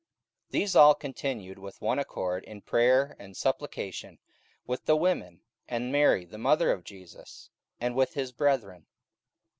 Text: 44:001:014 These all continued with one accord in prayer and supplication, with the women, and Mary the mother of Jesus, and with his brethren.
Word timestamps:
44:001:014 0.49 0.51
These 0.53 0.75
all 0.75 0.95
continued 0.95 1.59
with 1.59 1.79
one 1.79 1.99
accord 1.99 2.43
in 2.45 2.61
prayer 2.63 3.15
and 3.19 3.37
supplication, 3.37 4.17
with 4.65 4.85
the 4.85 4.95
women, 4.95 5.41
and 5.67 5.91
Mary 5.91 6.25
the 6.25 6.39
mother 6.39 6.71
of 6.71 6.83
Jesus, 6.83 7.51
and 7.79 7.93
with 7.95 8.15
his 8.15 8.31
brethren. 8.31 8.87